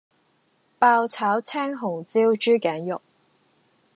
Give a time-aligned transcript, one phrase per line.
[0.79, 3.03] 爆炒青紅椒豬頸肉